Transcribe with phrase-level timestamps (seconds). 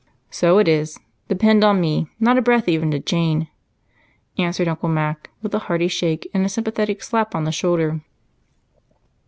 [0.31, 0.99] "So it is.
[1.27, 3.49] Depend on me not a breath even to Jane,"
[4.35, 8.01] answered Uncle Mac, with a hearty shake and a sympathetic slap on the shoulder.